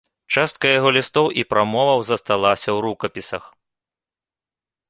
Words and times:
Частка 0.35 0.71
яго 0.77 0.89
лістоў 0.95 1.27
і 1.41 1.43
прамоваў 1.51 1.99
засталася 2.09 2.65
ў 2.65 2.79
рукапісах. 2.87 3.47